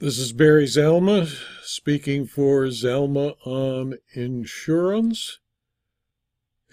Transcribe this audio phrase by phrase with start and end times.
[0.00, 1.30] This is Barry Zalma
[1.62, 5.40] speaking for Zalma on Insurance,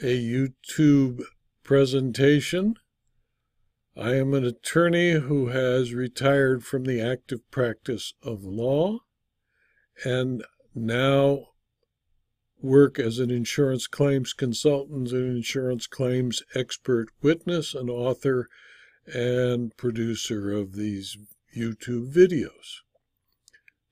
[0.02, 1.20] a YouTube
[1.62, 2.76] presentation.
[3.98, 9.00] I am an attorney who has retired from the active practice of law
[10.06, 11.48] and now
[12.62, 18.48] work as an insurance claims consultant and insurance claims expert witness and author
[19.06, 21.18] and producer of these
[21.54, 22.87] YouTube videos.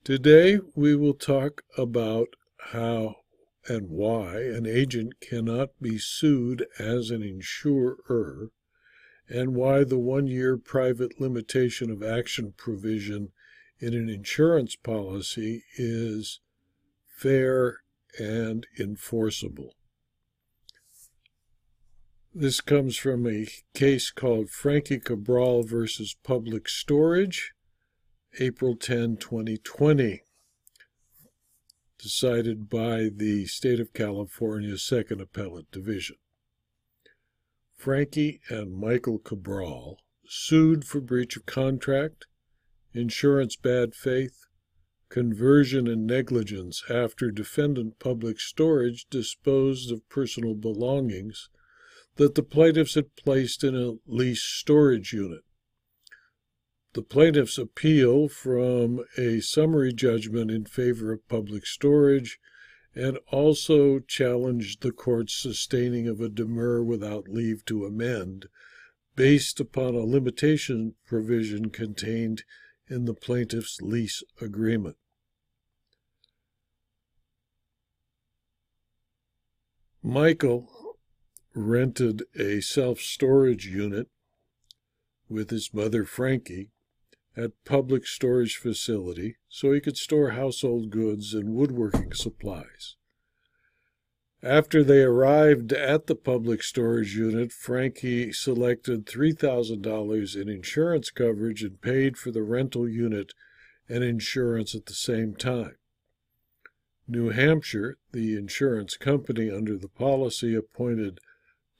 [0.06, 2.28] Today, we will talk about
[2.70, 3.16] how
[3.66, 8.52] and why an agent cannot be sued as an insurer,
[9.28, 13.32] and why the one year private limitation of action provision
[13.80, 16.38] in an insurance policy is
[17.08, 17.80] fair
[18.16, 19.74] and enforceable.
[22.32, 27.55] This comes from a case called Frankie Cabral versus Public Storage
[28.38, 30.20] April 10, 2020,
[31.98, 36.16] decided by the State of California Second Appellate Division.
[37.74, 42.26] Frankie and Michael Cabral sued for breach of contract,
[42.92, 44.44] insurance bad faith,
[45.08, 51.48] conversion and negligence after defendant public storage disposed of personal belongings
[52.16, 55.45] that the plaintiffs had placed in a lease storage unit
[56.96, 62.38] the plaintiff's appeal from a summary judgment in favor of public storage
[62.94, 68.46] and also challenged the court's sustaining of a demur without leave to amend
[69.14, 72.44] based upon a limitation provision contained
[72.88, 74.96] in the plaintiff's lease agreement.
[80.02, 80.96] Michael
[81.54, 84.08] rented a self storage unit
[85.28, 86.70] with his mother Frankie
[87.36, 92.96] at public storage facility so he could store household goods and woodworking supplies.
[94.42, 101.80] After they arrived at the public storage unit, Frankie selected $3,000 in insurance coverage and
[101.80, 103.32] paid for the rental unit
[103.88, 105.76] and insurance at the same time.
[107.08, 111.18] New Hampshire, the insurance company under the policy, appointed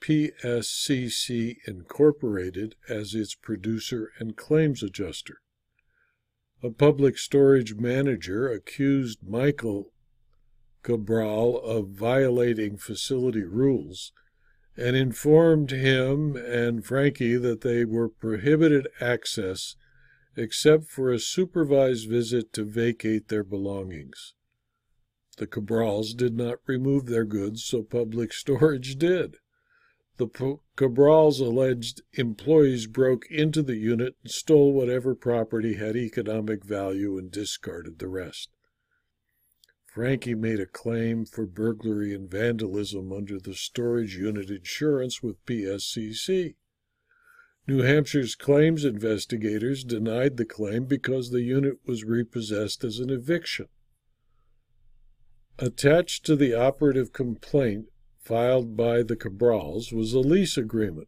[0.01, 5.41] PSCC Incorporated as its producer and claims adjuster
[6.67, 9.93] a public storage manager accused Michael
[10.83, 14.11] Cabral of violating facility rules
[14.77, 19.77] and informed him and Frankie that they were prohibited access
[20.37, 24.35] except for a supervised visit to vacate their belongings.
[25.37, 29.37] The Cabrals did not remove their goods, so public storage did.
[30.19, 37.19] The Cabrals alleged employees broke into the unit and stole whatever property had economic value
[37.19, 38.49] and discarded the rest.
[39.85, 46.57] Frankie made a claim for burglary and vandalism under the storage unit insurance with PSCC.
[47.67, 53.69] New Hampshire's claims investigators denied the claim because the unit was repossessed as an eviction.
[55.59, 57.87] Attached to the operative complaint
[58.27, 61.07] filed by the Cabrals was a lease agreement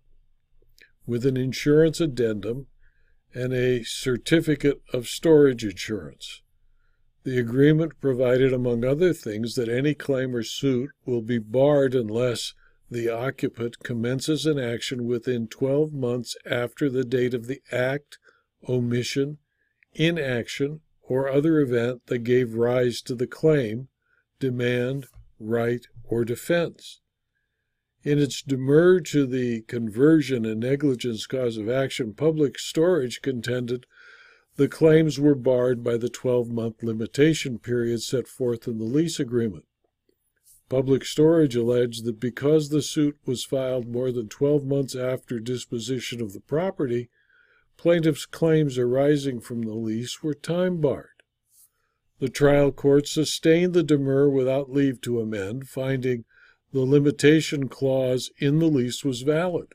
[1.04, 2.68] with an insurance addendum
[3.34, 6.42] and a certificate of storage insurance.
[7.24, 12.54] The agreement provided, among other things, that any claim or suit will be barred unless
[12.88, 18.18] the occupant commences an action within 12 months after the date of the act,
[18.68, 19.38] omission,
[19.92, 23.88] inaction, or other event that gave rise to the claim,
[24.38, 25.06] demand,
[25.40, 27.00] right, or defense.
[28.04, 33.86] In its demur to the conversion and negligence cause of action, public storage contended
[34.56, 39.18] the claims were barred by the 12 month limitation period set forth in the lease
[39.18, 39.64] agreement.
[40.68, 46.20] Public storage alleged that because the suit was filed more than 12 months after disposition
[46.20, 47.08] of the property,
[47.76, 51.22] plaintiff's claims arising from the lease were time barred.
[52.18, 56.24] The trial court sustained the demur without leave to amend, finding
[56.72, 59.68] the limitation clause in the lease was valid.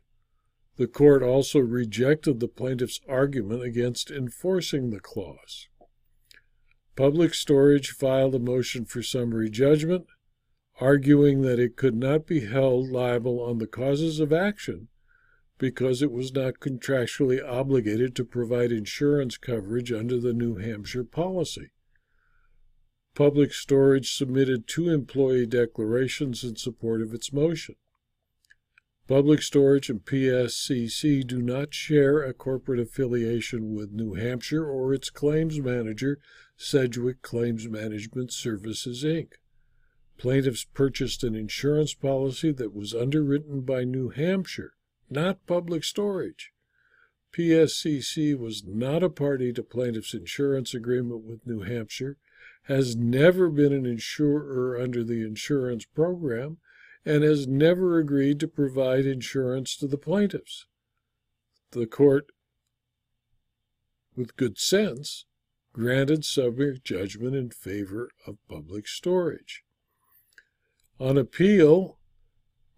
[0.78, 5.68] The court also rejected the plaintiff's argument against enforcing the clause.
[6.96, 10.06] Public Storage filed a motion for summary judgment,
[10.80, 14.88] arguing that it could not be held liable on the causes of action
[15.58, 21.73] because it was not contractually obligated to provide insurance coverage under the New Hampshire policy.
[23.16, 27.76] Public Storage submitted two employee declarations in support of its motion.
[29.08, 35.12] Public Storage and PSCC do not share a corporate affiliation with New Hampshire or its
[35.12, 36.18] claims manager,
[36.58, 39.34] Sedgwick Claims Management Services, Inc.
[40.18, 44.74] Plaintiffs purchased an insurance policy that was underwritten by New Hampshire,
[45.10, 46.52] not Public Storage.
[47.38, 52.18] PSCC was not a party to plaintiff's insurance agreement with New Hampshire,
[52.64, 56.58] has never been an insurer under the insurance program,
[57.06, 60.66] and has never agreed to provide insurance to the plaintiffs.
[61.72, 62.32] The court,
[64.16, 65.26] with good sense,
[65.74, 69.64] granted summary judgment in favor of public storage.
[71.00, 71.98] On appeal,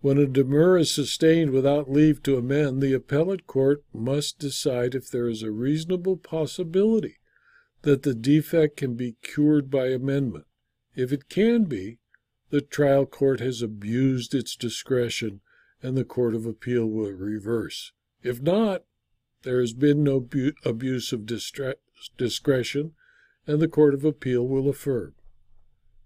[0.02, 5.12] when a demur is sustained without leave to amend, the appellate court must decide if
[5.12, 7.18] there is a reasonable possibility
[7.86, 10.46] that the defect can be cured by amendment.
[10.96, 12.00] If it can be,
[12.50, 15.42] the trial court has abused its discretion
[15.84, 17.92] and the Court of Appeal will reverse.
[18.24, 18.86] If not,
[19.44, 21.28] there has been no bu- abuse of
[22.18, 22.94] discretion
[23.46, 25.14] and the Court of Appeal will affirm.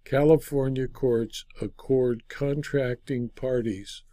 [0.03, 4.03] California courts accord contracting parties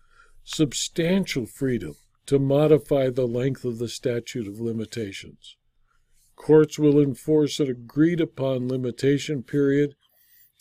[0.45, 1.97] substantial freedom
[2.27, 5.57] to modify the length of the statute of limitations.
[6.37, 9.97] Courts will enforce an agreed upon limitation period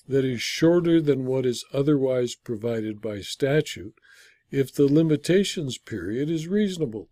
[0.08, 3.94] that is shorter than what is otherwise provided by statute
[4.52, 7.10] if the limitations period is reasonable.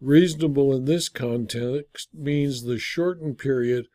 [0.00, 3.88] Reasonable in this context means the shortened period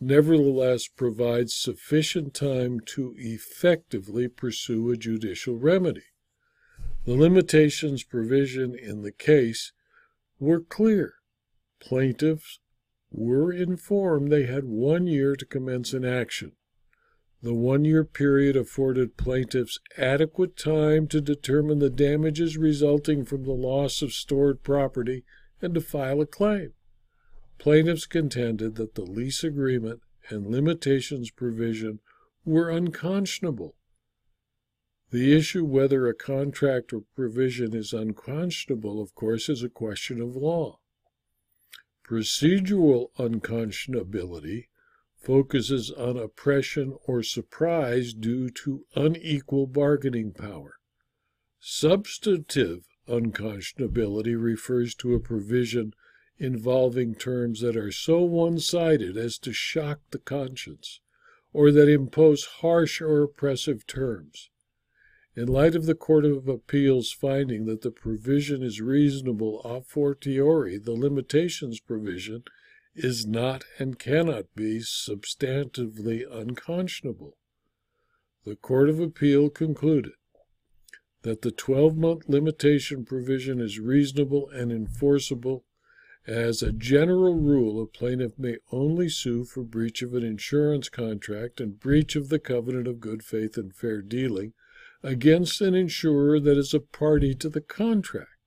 [0.00, 6.04] nevertheless provides sufficient time to effectively pursue a judicial remedy.
[7.04, 9.72] The limitations provision in the case
[10.38, 11.14] were clear.
[11.80, 12.60] Plaintiffs
[13.10, 16.52] were informed they had one year to commence an action.
[17.40, 23.52] The one year period afforded plaintiffs adequate time to determine the damages resulting from the
[23.52, 25.24] loss of stored property
[25.62, 26.72] and to file a claim.
[27.58, 30.00] Plaintiffs contended that the lease agreement
[30.30, 32.00] and limitations provision
[32.44, 33.76] were unconscionable.
[35.10, 40.36] The issue whether a contract or provision is unconscionable, of course, is a question of
[40.36, 40.80] law.
[42.08, 44.68] Procedural unconscionability
[45.14, 50.78] focuses on oppression or surprise due to unequal bargaining power.
[51.60, 55.92] Substantive unconscionability refers to a provision
[56.38, 61.00] involving terms that are so one sided as to shock the conscience,
[61.52, 64.48] or that impose harsh or oppressive terms.
[65.38, 70.78] In light of the Court of Appeals finding that the provision is reasonable a fortiori,
[70.78, 72.42] the limitations provision
[72.96, 77.36] is not and cannot be substantively unconscionable.
[78.44, 80.14] The Court of Appeal concluded
[81.22, 85.64] that the 12 month limitation provision is reasonable and enforceable.
[86.26, 91.60] As a general rule, a plaintiff may only sue for breach of an insurance contract
[91.60, 94.52] and breach of the covenant of good faith and fair dealing
[95.02, 98.38] against an insurer that is a party to the contract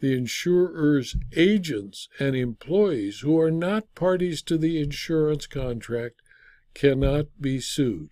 [0.00, 6.22] the insurer's agents and employees who are not parties to the insurance contract
[6.74, 8.08] cannot be sued.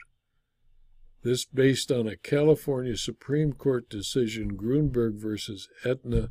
[1.22, 6.30] This based on a California Supreme Court decision, Gruenberg versus Aetna,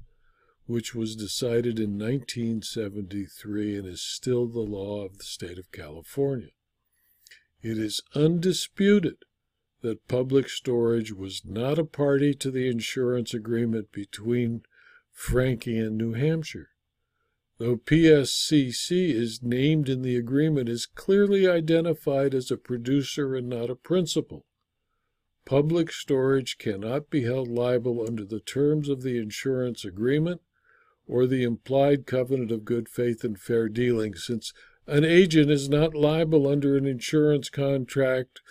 [0.66, 6.50] which was decided in 1973 and is still the law of the state of California.
[7.62, 9.18] It is undisputed
[9.82, 14.62] that public storage was not a party to the insurance agreement between
[15.12, 16.70] Frankie and New Hampshire.
[17.60, 23.70] Though PSCC is named in the agreement is clearly identified as a producer and not
[23.70, 24.46] a principal.
[25.46, 30.42] Public storage cannot be held liable under the terms of the insurance agreement
[31.08, 34.54] or the implied covenant of good faith and fair dealing, since
[34.86, 38.42] an agent is not liable under an insurance contract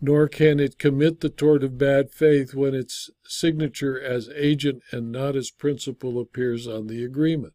[0.00, 5.10] nor can it commit the tort of bad faith when its signature as agent and
[5.10, 7.54] not as principal appears on the agreement.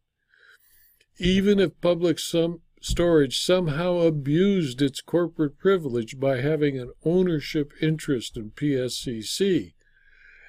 [1.18, 8.36] Even if public some storage somehow abused its corporate privilege by having an ownership interest
[8.36, 9.74] in PSCC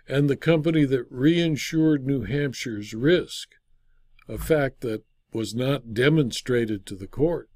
[0.08, 3.50] and the company that reinsured New Hampshire's risk,
[4.28, 7.50] a fact that was not demonstrated to the court,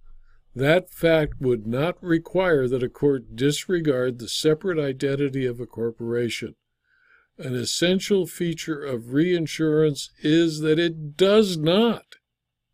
[0.55, 6.55] that fact would not require that a court disregard the separate identity of a corporation.
[7.37, 12.15] An essential feature of reinsurance is that it does not,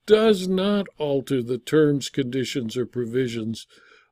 [0.06, 3.66] does not alter the terms, conditions, or provisions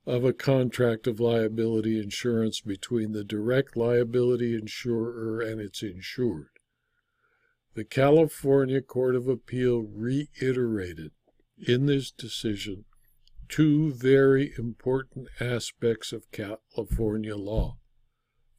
[0.07, 6.49] of a contract of liability insurance between the direct liability insurer and its insured.
[7.75, 11.11] The California Court of Appeal reiterated
[11.59, 12.85] in this decision
[13.49, 17.77] two very important aspects of California law.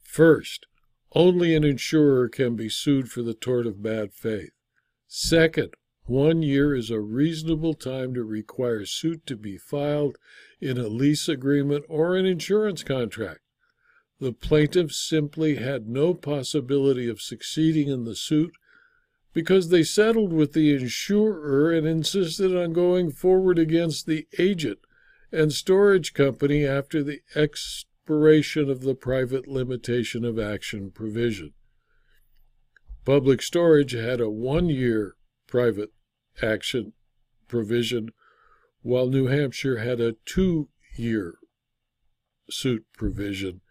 [0.03, 0.65] First,
[1.13, 4.51] only an insurer can be sued for the tort of bad faith.
[5.07, 5.73] Second,
[6.05, 10.17] one year is a reasonable time to require suit to be filed
[10.59, 13.41] in a lease agreement or an insurance contract.
[14.19, 18.51] The plaintiffs simply had no possibility of succeeding in the suit
[19.33, 24.79] because they settled with the insurer and insisted on going forward against the agent
[25.31, 31.53] and storage company after the expiration of the private limitation of action provision.
[33.05, 35.15] Public storage had a one year
[35.47, 35.91] private
[36.41, 36.93] action
[37.47, 38.09] provision,
[38.81, 41.35] while New Hampshire had a two year
[42.49, 43.61] suit provision,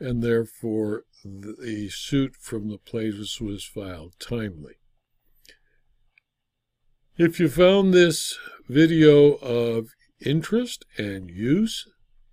[0.00, 4.76] and therefore the suit from the plaintiffs was filed timely.
[7.18, 8.38] If you found this
[8.70, 9.88] video of
[10.24, 11.86] interest and use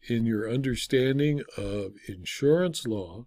[0.08, 3.26] in your understanding of insurance law,